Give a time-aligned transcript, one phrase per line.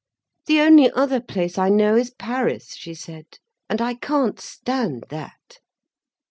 [0.47, 3.37] "The only other place I know is Paris," she said,
[3.69, 5.59] "and I can't stand that."